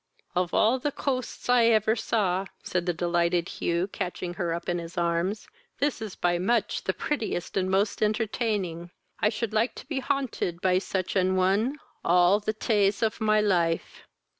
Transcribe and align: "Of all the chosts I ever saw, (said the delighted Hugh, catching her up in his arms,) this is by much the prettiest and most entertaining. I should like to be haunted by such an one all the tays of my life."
"Of 0.33 0.51
all 0.51 0.79
the 0.79 0.89
chosts 0.89 1.47
I 1.47 1.65
ever 1.65 1.95
saw, 1.95 2.47
(said 2.63 2.87
the 2.87 2.91
delighted 2.93 3.47
Hugh, 3.49 3.87
catching 3.87 4.33
her 4.33 4.51
up 4.51 4.67
in 4.67 4.79
his 4.79 4.97
arms,) 4.97 5.47
this 5.77 6.01
is 6.01 6.15
by 6.15 6.39
much 6.39 6.85
the 6.85 6.91
prettiest 6.95 7.55
and 7.55 7.69
most 7.69 8.01
entertaining. 8.01 8.89
I 9.19 9.29
should 9.29 9.53
like 9.53 9.75
to 9.75 9.85
be 9.85 9.99
haunted 9.99 10.59
by 10.59 10.79
such 10.79 11.15
an 11.15 11.35
one 11.35 11.77
all 12.03 12.39
the 12.39 12.51
tays 12.51 13.03
of 13.03 13.21
my 13.21 13.41
life." 13.41 14.01